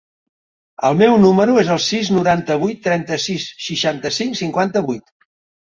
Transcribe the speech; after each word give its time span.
El 0.87 0.95
meu 1.01 1.17
número 1.25 1.57
es 1.63 1.69
el 1.75 1.83
sis, 1.89 2.09
noranta-vuit, 2.17 2.81
trenta-sis, 2.89 3.47
seixanta-cinc, 3.69 4.43
cinquanta-vuit. 4.43 5.17